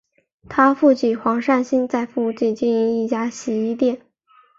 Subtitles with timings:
[0.49, 4.01] 她父亲黄善兴在附近经营一家洗衣店。